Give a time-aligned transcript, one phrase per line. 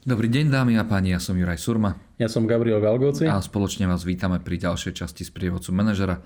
[0.00, 1.92] Dobrý deň dámy a páni, ja som Juraj Surma.
[2.16, 3.28] Ja som Gabriel Galgoci.
[3.28, 6.24] A spoločne vás vítame pri ďalšej časti z prievodcu manažera,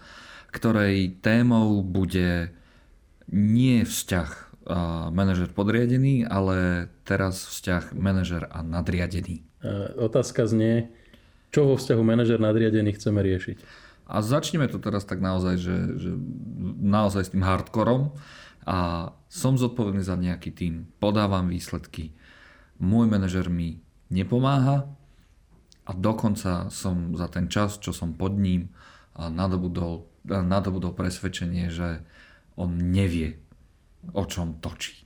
[0.55, 2.55] ktorej témou bude
[3.35, 4.31] nie vzťah
[5.11, 9.43] manažer podriadený, ale teraz vzťah manažer a nadriadený.
[9.99, 10.95] Otázka znie,
[11.51, 13.59] čo vo vzťahu manažer nadriadený chceme riešiť?
[14.07, 16.15] A začneme to teraz tak naozaj, že, že
[16.79, 18.15] naozaj s tým hardkorom
[18.71, 22.15] a som zodpovedný za nejaký tým, podávam výsledky,
[22.85, 23.81] môj manažer mi
[24.13, 24.87] nepomáha
[25.85, 28.73] a dokonca som za ten čas, čo som pod ním,
[29.17, 32.05] nadobudol, nadobudol presvedčenie, že
[32.57, 33.41] on nevie,
[34.13, 35.05] o čom točí.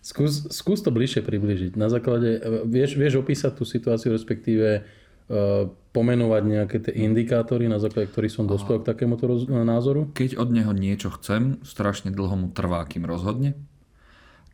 [0.00, 1.74] Skús, skús to bližšie približiť.
[1.74, 8.14] Na základe, vieš, vieš opísať tú situáciu, respektíve uh, pomenovať nejaké tie indikátory, na základe
[8.14, 10.14] ktorých som dospel k takémuto roz, názoru?
[10.14, 13.58] Keď od neho niečo chcem, strašne dlho mu trvá, kým rozhodne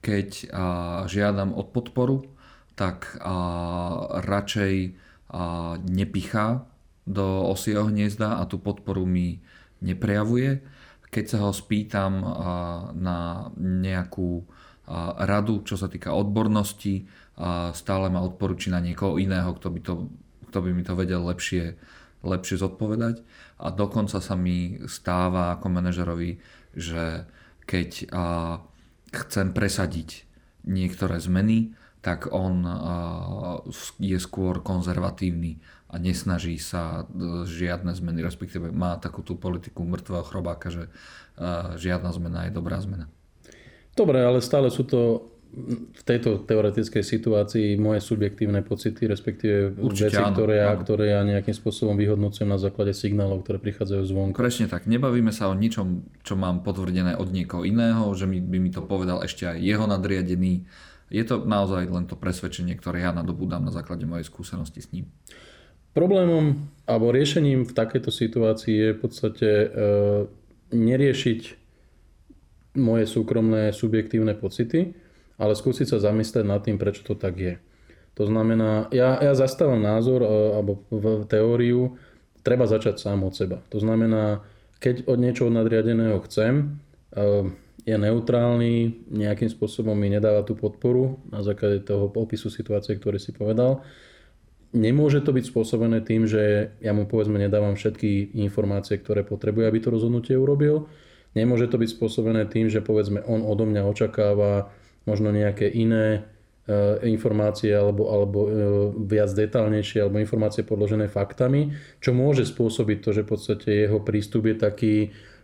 [0.03, 0.51] keď
[1.07, 2.27] žiadam o podporu,
[2.75, 3.17] tak
[4.19, 4.75] radšej
[5.87, 6.67] nepichá
[7.07, 9.39] do osieho hniezda a tú podporu mi
[9.79, 10.63] neprejavuje.
[11.13, 12.19] Keď sa ho spýtam
[12.99, 14.43] na nejakú
[15.23, 17.07] radu, čo sa týka odbornosti,
[17.73, 19.95] stále ma odporúči na niekoho iného, kto by, to,
[20.51, 21.79] kto by mi to vedel lepšie,
[22.27, 23.23] lepšie zodpovedať.
[23.63, 26.43] A dokonca sa mi stáva ako manažerovi,
[26.75, 27.29] že
[27.63, 28.11] keď
[29.13, 30.25] chcem presadiť
[30.65, 32.67] niektoré zmeny, tak on
[34.03, 40.25] je skôr konzervatívny a nesnaží sa e, žiadne zmeny, respektíve má takú tú politiku mŕtvého
[40.25, 40.89] chrobáka, že
[41.79, 43.07] žiadna zmena je dobrá zmena.
[43.93, 50.25] Dobre, ale stále sú to v tejto teoretickej situácii moje subjektívne pocity, respektíve Určite, veci,
[50.25, 50.81] áno, ktoré, ja, áno.
[50.81, 54.35] ktoré ja nejakým spôsobom vyhodnocujem na základe signálov, ktoré prichádzajú zvonku.
[54.41, 54.89] Presne tak.
[54.89, 58.81] Nebavíme sa o ničom, čo mám potvrdené od niekoho iného, že mi, by mi to
[58.81, 60.65] povedal ešte aj jeho nadriadený.
[61.13, 65.05] Je to naozaj len to presvedčenie, ktoré ja nadobúdam na základe mojej skúsenosti s ním.
[65.93, 69.67] Problémom alebo riešením v takejto situácii je v podstate e,
[70.73, 71.41] neriešiť
[72.81, 75.02] moje súkromné subjektívne pocity,
[75.43, 77.55] ale skúsiť sa zamyslieť nad tým, prečo to tak je.
[78.15, 81.99] To znamená, ja, ja zastávam názor e, alebo v teóriu,
[82.47, 83.59] treba začať sám od seba.
[83.75, 84.47] To znamená,
[84.79, 86.79] keď od niečoho nadriadeného chcem,
[87.11, 87.51] e,
[87.83, 93.35] je neutrálny, nejakým spôsobom mi nedáva tú podporu na základe toho opisu situácie, ktorý si
[93.35, 93.83] povedal.
[94.73, 99.79] Nemôže to byť spôsobené tým, že ja mu povedzme nedávam všetky informácie, ktoré potrebuje, aby
[99.83, 100.87] to rozhodnutie urobil.
[101.35, 104.73] Nemôže to byť spôsobené tým, že povedzme on odo mňa očakáva
[105.05, 106.21] možno nejaké iné e,
[107.11, 108.49] informácie alebo, alebo e,
[109.07, 114.47] viac detálnejšie alebo informácie podložené faktami, čo môže spôsobiť to, že v podstate jeho prístup
[114.51, 114.95] je taký,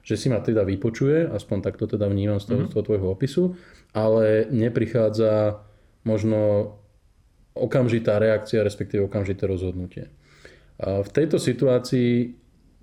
[0.02, 2.70] že si ma teda vypočuje, aspoň takto teda vnímam z toho, mm-hmm.
[2.70, 3.44] z toho tvojho opisu,
[3.92, 5.62] ale neprichádza
[6.06, 6.72] možno
[7.58, 10.14] okamžitá reakcia, respektíve okamžité rozhodnutie.
[10.78, 12.38] V tejto situácii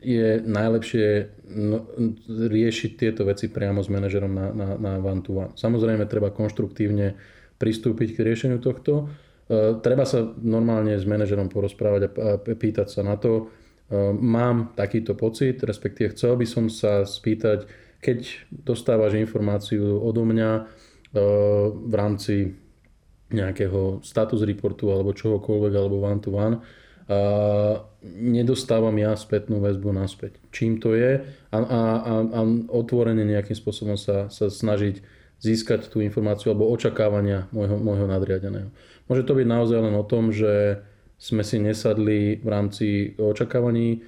[0.05, 1.07] je najlepšie
[1.49, 1.89] no,
[2.29, 5.51] riešiť tieto veci priamo s manažerom na, na, na one to one.
[5.57, 7.17] Samozrejme, treba konštruktívne
[7.57, 9.09] pristúpiť k riešeniu tohto.
[9.49, 13.33] E, treba sa normálne s manažerom porozprávať a pýtať sa na to.
[13.33, 13.43] E,
[14.13, 17.65] mám takýto pocit, respektíve chcel by som sa spýtať,
[17.97, 20.61] keď dostávaš informáciu odo mňa e,
[21.73, 22.53] v rámci
[23.33, 26.61] nejakého status reportu alebo čohokoľvek alebo one to one,
[27.05, 27.19] a
[28.01, 30.41] nedostávam ja spätnú väzbu naspäť.
[30.49, 31.21] Čím to je
[31.53, 32.39] a, a, a, a
[32.73, 35.05] otvorene nejakým spôsobom sa, sa snažiť
[35.37, 38.73] získať tú informáciu alebo očakávania môjho, môjho nadriadeného.
[39.05, 40.81] Môže to byť naozaj len o tom, že
[41.21, 42.87] sme si nesadli v rámci
[43.21, 44.01] očakávaní.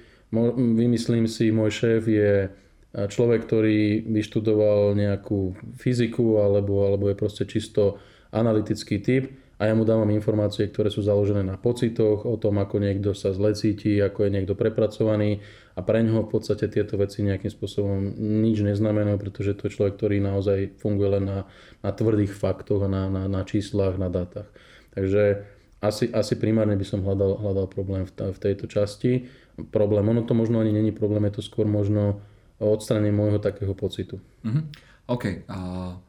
[0.54, 2.50] Vymyslím si, môj šéf je
[2.92, 8.02] človek, ktorý vyštudoval nejakú fyziku alebo, alebo je proste čisto
[8.34, 12.78] analytický typ a ja mu dávam informácie, ktoré sú založené na pocitoch, o tom, ako
[12.78, 15.42] niekto sa zle cíti, ako je niekto prepracovaný
[15.74, 19.98] a pre neho v podstate tieto veci nejakým spôsobom nič neznamenajú, pretože to je človek,
[19.98, 21.38] ktorý naozaj funguje len na,
[21.82, 24.46] na tvrdých faktoch na, na, na číslach, na dátach.
[24.94, 25.42] Takže
[25.82, 29.26] asi, asi primárne by som hľadal, hľadal problém v, v tejto časti.
[29.74, 32.22] Problém, ono to možno ani není problém, je to skôr možno
[32.62, 34.22] odstranenie môjho takého pocitu.
[34.46, 34.62] Mm-hmm.
[35.10, 35.24] OK.
[35.50, 36.07] Uh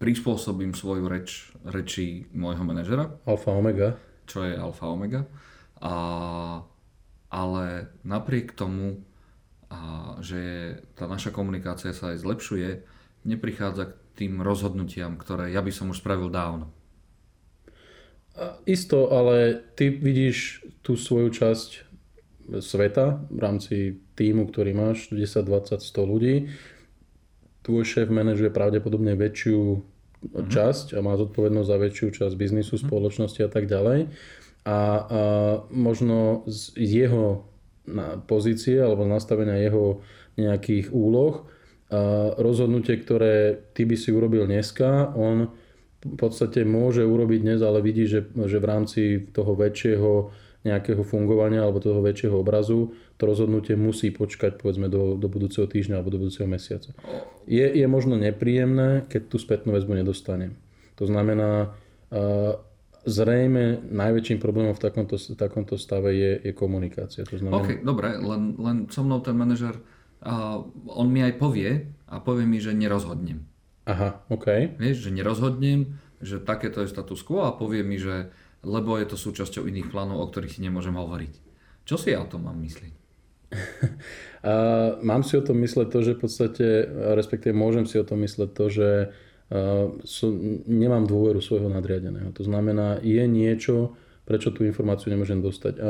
[0.00, 3.20] prispôsobím svoju reč reči môjho manažera.
[3.28, 4.00] Alfa Omega.
[4.24, 5.28] Čo je Alfa Omega.
[5.84, 5.94] A,
[7.28, 9.04] ale napriek tomu,
[9.68, 12.68] a, že tá naša komunikácia sa aj zlepšuje,
[13.28, 16.72] neprichádza k tým rozhodnutiam, ktoré ja by som už spravil dávno.
[18.64, 21.70] Isto, ale ty vidíš tú svoju časť
[22.58, 23.74] sveta v rámci
[24.16, 26.48] týmu, ktorý máš, 10, 20, 100 ľudí.
[27.70, 30.50] Tvoj šéf manažuje pravdepodobne väčšiu uh-huh.
[30.50, 32.90] časť a má zodpovednosť za väčšiu časť biznisu, uh-huh.
[32.90, 34.10] spoločnosti a tak ďalej.
[34.66, 34.78] A, a
[35.70, 37.46] možno z jeho
[38.26, 40.02] pozície alebo nastavenia jeho
[40.34, 41.46] nejakých úloh
[41.90, 45.50] a rozhodnutie, ktoré ty by si urobil dneska, on
[46.00, 49.00] v podstate môže urobiť dnes, ale vidí, že, že v rámci
[49.34, 50.30] toho väčšieho
[50.60, 56.00] nejakého fungovania alebo toho väčšieho obrazu to rozhodnutie musí počkať povedzme do, do budúceho týždňa
[56.00, 56.92] alebo do budúceho mesiaca.
[57.48, 60.60] Je, je možno nepríjemné, keď tú spätnú väzbu nedostanem.
[61.00, 61.72] To znamená,
[62.12, 62.60] uh,
[63.08, 67.24] zrejme najväčším problémom v takomto, v takomto stave je, je komunikácia.
[67.24, 67.64] To znamená...
[67.64, 69.80] OK, dobre, len, len so mnou ten manažer,
[70.20, 70.60] uh,
[70.92, 73.48] on mi aj povie a povie mi, že nerozhodnem.
[73.88, 74.76] Aha, OK.
[74.76, 78.28] Vieš, že nerozhodnem, že takéto je status quo a povie mi, že
[78.64, 81.32] lebo je to súčasťou iných plánov, o ktorých si nemôžem hovoriť.
[81.88, 82.92] Čo si ja o tom mám myslieť?
[84.46, 84.54] a
[85.02, 86.66] mám si o tom mysleť to, že v podstate,
[87.18, 90.30] respektíve môžem si o tom mysleť to, že uh, so,
[90.70, 92.30] nemám dôveru svojho nadriadeného.
[92.36, 93.98] To znamená, je niečo,
[94.30, 95.82] prečo tú informáciu nemôžem dostať.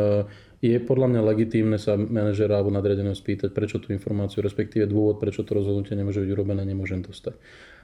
[0.65, 5.45] Je podľa mňa legitímne sa manažera alebo nadriadeného spýtať, prečo tú informáciu, respektíve dôvod, prečo
[5.45, 7.37] to rozhodnutie nemôže byť urobené, nemôžem dostať.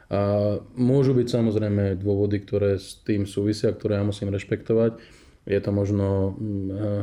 [0.07, 5.03] A môžu byť samozrejme dôvody, ktoré s tým súvisia, ktoré ja musím rešpektovať.
[5.47, 7.03] Je to možno mm, eh,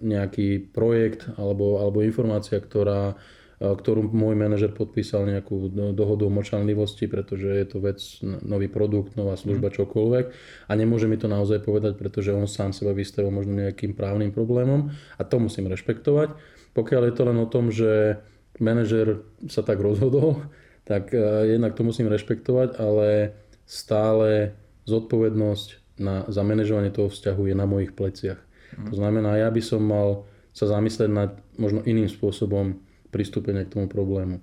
[0.00, 7.04] nejaký projekt alebo, alebo informácia, ktorá, eh, ktorú môj manažer podpísal nejakú dohodu o močanlivosti,
[7.04, 9.76] pretože je to vec, nový produkt, nová služba, mhm.
[9.84, 10.26] čokoľvek.
[10.68, 14.88] A nemôže mi to naozaj povedať, pretože on sám seba vystavil možno nejakým právnym problémom
[15.16, 16.32] a to musím rešpektovať.
[16.72, 18.24] Pokiaľ je to len o tom, že
[18.56, 19.20] manažer
[19.52, 20.48] sa tak rozhodol,
[20.84, 27.54] tak uh, jednak to musím rešpektovať, ale stále zodpovednosť na, za manažovanie toho vzťahu je
[27.54, 28.40] na mojich pleciach.
[28.74, 28.86] Mm.
[28.90, 32.76] To znamená, ja by som mal sa zamyslieť nad možno iným spôsobom
[33.08, 34.40] pristúpenia k tomu problému.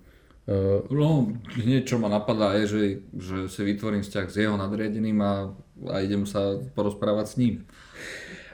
[0.50, 1.30] Uh, no,
[1.62, 2.82] hneď čo ma napadá je, že,
[3.14, 5.54] že si vytvorím vzťah s jeho nadriadeným a,
[5.94, 7.56] a idem sa porozprávať s ním.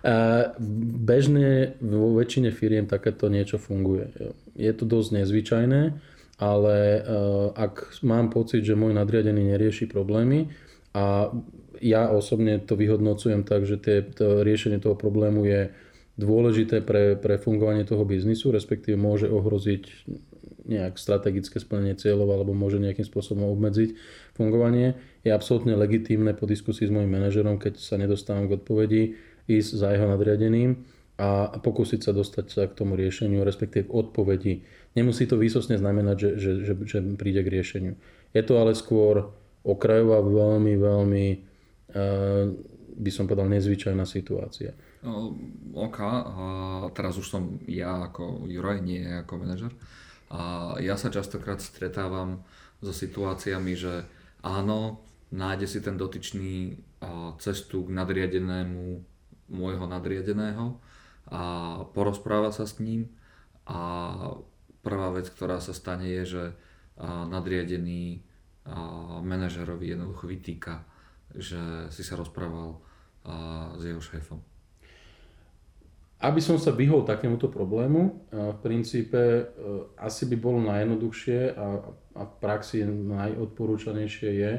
[0.03, 0.51] Uh,
[1.07, 4.11] bežne vo väčšine firiem takéto niečo funguje.
[4.59, 5.81] Je to dosť nezvyčajné,
[6.39, 7.03] ale eh,
[7.55, 10.51] ak mám pocit, že môj nadriadený nerieši problémy
[10.95, 11.31] a
[11.83, 15.61] ja osobne to vyhodnocujem tak, že tie, to riešenie toho problému je
[16.15, 20.07] dôležité pre, pre fungovanie toho biznisu, respektíve môže ohroziť
[20.65, 23.93] nejak strategické splnenie cieľov alebo môže nejakým spôsobom obmedziť
[24.33, 24.97] fungovanie.
[25.21, 29.03] Je absolútne legitímne po diskusii s mojim manažerom, keď sa nedostávam k odpovedi,
[29.45, 30.81] ísť za jeho nadriadeným
[31.21, 34.53] a pokúsiť sa dostať sa k tomu riešeniu, respektíve k odpovedi
[34.95, 37.93] Nemusí to výsostne znamenať, že, že, že, že príde k riešeniu.
[38.31, 39.35] Je to ale skôr
[39.67, 41.25] okrajová, veľmi, veľmi,
[41.91, 42.47] uh,
[42.95, 44.71] by som povedal, nezvyčajná situácia.
[45.75, 46.45] OK, a
[46.95, 49.69] teraz už som ja ako Juraj, nie ako manažer.
[50.33, 52.41] A ja sa častokrát stretávam
[52.81, 54.07] so situáciami, že
[54.41, 56.81] áno, nájde si ten dotyčný
[57.37, 59.03] cestu k nadriadenému
[59.45, 60.81] môjho nadriadeného
[61.29, 61.41] a
[61.93, 63.09] porozpráva sa s ním
[63.69, 63.77] a
[64.85, 66.43] prvá vec, ktorá sa stane, je, že
[67.01, 68.21] nadriadený
[69.25, 70.85] manažerovi jednoducho vytýka,
[71.33, 72.77] že si sa rozprával
[73.75, 74.39] s jeho šéfom.
[76.23, 79.43] Aby som sa vyhol takémuto problému, v princípe e,
[79.99, 81.67] asi by bolo najjednoduchšie a,
[82.15, 84.51] a v praxi najodporúčanejšie je,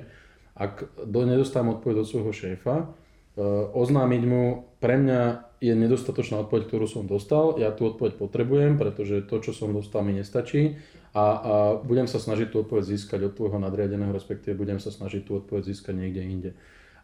[0.52, 0.74] ak
[1.08, 2.86] do, nedostám odpoveď od svojho šéfa, e,
[3.72, 7.56] oznámiť mu, pre mňa je nedostatočná odpoveď, ktorú som dostal.
[7.56, 10.76] Ja tú odpoveď potrebujem, pretože to, čo som dostal, mi nestačí
[11.16, 11.24] a, a
[11.80, 15.72] budem sa snažiť tú odpoveď získať od tvojho nadriadeného, respektíve budem sa snažiť tú odpoveď
[15.72, 16.50] získať niekde inde.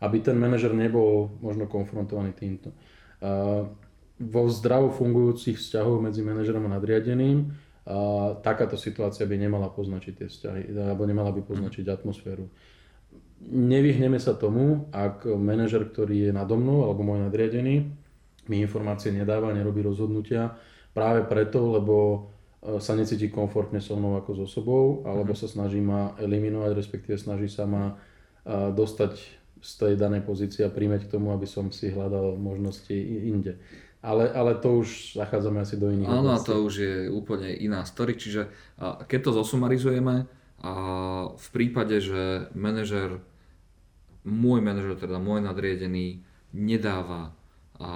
[0.04, 2.76] Aby ten manažer nebol možno konfrontovaný týmto.
[3.24, 3.64] A,
[4.22, 7.50] vo zdravo fungujúcich vzťahoch medzi manažerom a nadriadeným
[7.82, 7.98] a
[8.38, 12.46] takáto situácia by nemala poznačiť tie vzťahy, alebo nemala by poznačiť atmosféru.
[13.42, 17.90] Nevyhneme sa tomu, ak manažer, ktorý je nado mnou, alebo môj nadriadený,
[18.50, 20.56] mi informácie nedáva, nerobí rozhodnutia
[20.92, 21.96] práve preto, lebo
[22.60, 25.38] e, sa necíti komfortne so mnou ako so sobou, alebo mhm.
[25.38, 29.12] sa snaží ma eliminovať, respektíve snaží sa ma e, dostať
[29.62, 33.62] z tej danej pozície a príjmeť k tomu, aby som si hľadal možnosti inde.
[34.02, 38.18] Ale, ale to už zachádzame asi do iných Áno, to už je úplne iná story,
[38.18, 38.50] čiže
[39.06, 40.26] keď to zosumarizujeme,
[40.62, 40.72] a
[41.34, 43.18] v prípade, že manažer,
[44.22, 46.22] môj manažer, teda môj nadriedený,
[46.54, 47.34] nedáva
[47.82, 47.90] a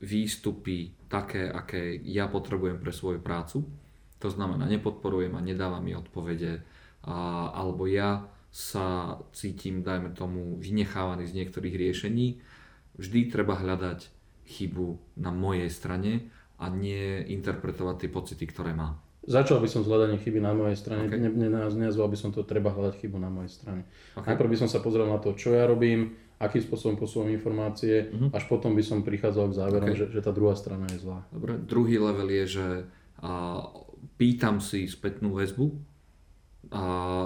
[0.00, 3.66] výstupy také, aké ja potrebujem pre svoju prácu.
[4.22, 6.62] To znamená, nepodporujem a nedávam mi odpovede,
[7.02, 12.38] a, alebo ja sa cítim, dajme tomu, vynechávaný z niektorých riešení.
[12.98, 14.06] Vždy treba hľadať
[14.50, 19.00] chybu na mojej strane a nie interpretovať tie pocity, ktoré mám.
[19.24, 21.20] začal by som s hľadaním chyby na mojej strane, okay.
[21.20, 23.82] ne, ne, nenazval by som to, treba hľadať chybu na mojej strane.
[24.18, 24.26] Okay.
[24.34, 28.32] Najprv by som sa pozrel na to, čo ja robím, akým spôsobom posúvam informácie, uh-huh.
[28.32, 30.00] až potom by som prichádzal k záverom, okay.
[30.00, 31.20] že, že tá druhá strana je zlá.
[31.28, 32.66] Dobre, druhý level je, že
[33.20, 33.68] a,
[34.16, 35.68] pýtam si spätnú väzbu,
[36.70, 36.84] a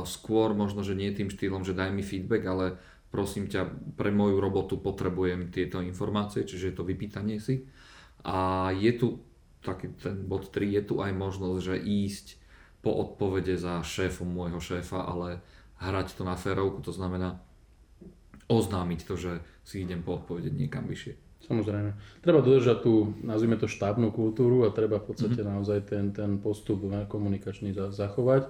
[0.08, 2.66] skôr možno, že nie tým štýlom, že daj mi feedback, ale
[3.12, 7.68] prosím ťa, pre moju robotu potrebujem tieto informácie, čiže je to vypýtanie si.
[8.24, 9.20] A je tu
[9.60, 12.26] taký ten bod 3, je tu aj možnosť, že ísť
[12.84, 15.40] po odpovede za šéfom môjho šéfa, ale
[15.80, 17.40] hrať to na férovku, to znamená
[18.48, 19.32] oznámiť to, že
[19.64, 21.24] si idem po odpovede niekam vyššie.
[21.44, 21.90] Samozrejme.
[22.24, 25.52] Treba dodržať tú, nazvime to štábnu kultúru a treba v podstate mm-hmm.
[25.60, 28.48] naozaj ten, ten postup komunikačný zachovať.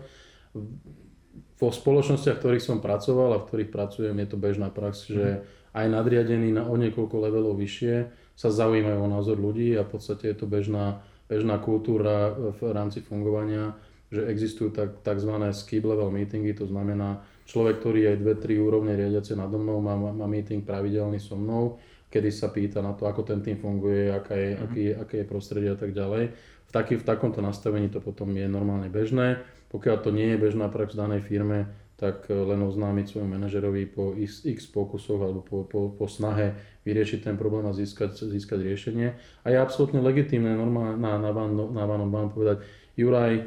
[1.35, 5.15] Vo spoločnostiach, v ktorých som pracoval a v ktorých pracujem, je to bežná prax, mm-hmm.
[5.19, 5.27] že
[5.75, 7.95] aj nadriadení na o niekoľko levelov vyššie
[8.39, 13.03] sa zaujímajú o názor ľudí a v podstate je to bežná, bežná kultúra v rámci
[13.03, 13.75] fungovania,
[14.15, 15.35] že existujú tak, tzv.
[15.51, 20.27] skip level meetingy, to znamená človek, ktorý je 2-3 úrovne riadiace nado mnou, má, má
[20.27, 21.77] meeting pravidelný so mnou,
[22.09, 25.71] kedy sa pýta na to, ako ten tým funguje, aká je, aký, aké je prostredie
[25.73, 26.31] a tak ďalej.
[26.65, 29.43] V, taký, v takomto nastavení to potom je normálne bežné.
[29.75, 33.83] Pokiaľ to nie je bežná prax v danej firme, tak eh, len oznámiť svojmu manažerovi
[33.91, 38.61] po x, x pokusoch alebo po, po, po snahe vyriešiť ten problém a získať, získať
[38.63, 39.09] riešenie.
[39.43, 42.63] A je absolútne legitímne normálne na, na, van, na vanom vám povedať,
[42.99, 43.45] Juraj, eh,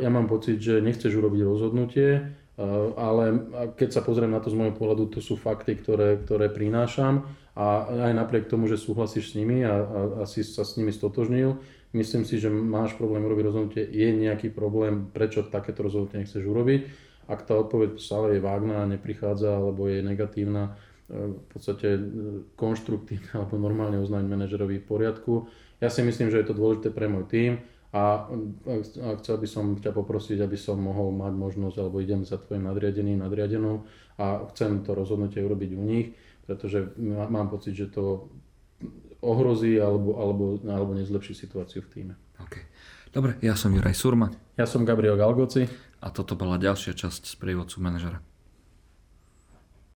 [0.00, 2.36] ja mám pocit, že nechceš urobiť rozhodnutie,
[2.96, 3.24] ale
[3.76, 7.28] keď sa pozriem na to z môjho pohľadu, to sú fakty, ktoré, ktoré prinášam.
[7.56, 11.56] A aj napriek tomu, že súhlasíš s nimi a, a, si sa s nimi stotožnil,
[11.96, 16.80] myslím si, že máš problém urobiť rozhodnutie, je nejaký problém, prečo takéto rozhodnutie nechceš urobiť?
[17.32, 20.76] Ak tá odpoveď stále je vágná, neprichádza alebo je negatívna,
[21.08, 22.00] e, v podstate e,
[22.60, 25.48] konštruktívne alebo normálne oznámiť manažerovi v poriadku.
[25.80, 27.52] Ja si myslím, že je to dôležité pre môj tým
[27.94, 28.26] a
[29.22, 33.22] chcel by som ťa poprosiť, aby som mohol mať možnosť, alebo idem za tvojim nadriadeným,
[33.22, 33.86] nadriadenou
[34.18, 36.12] a chcem to rozhodnutie urobiť u nich,
[36.46, 38.30] pretože mám pocit, že to
[39.24, 42.14] ohrozí alebo, alebo, alebo nezlepší situáciu v týme.
[42.42, 42.68] Okay.
[43.10, 44.28] Dobre, ja som Juraj Surma.
[44.60, 45.64] Ja som Gabriel Galgoci
[46.04, 48.20] a toto bola ďalšia časť z prievodcu manažera.